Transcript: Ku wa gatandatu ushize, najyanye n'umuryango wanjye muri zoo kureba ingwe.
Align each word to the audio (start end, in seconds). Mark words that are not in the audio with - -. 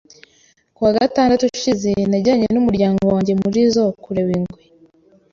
Ku 0.75 0.79
wa 0.85 0.91
gatandatu 0.99 1.43
ushize, 1.53 1.91
najyanye 2.09 2.47
n'umuryango 2.53 3.03
wanjye 3.13 3.33
muri 3.41 3.59
zoo 3.73 3.91
kureba 4.03 4.31
ingwe. 4.37 4.61